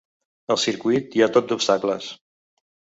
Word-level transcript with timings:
Al 0.55 0.59
circuit 0.63 1.19
hi 1.19 1.25
ha 1.25 1.29
tot 1.37 1.49
d’obstacles. 1.55 2.13